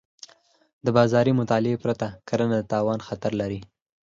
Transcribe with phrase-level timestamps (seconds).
[0.85, 3.59] د بازار مطالعې پرته کرنه د تاوان خطر لري.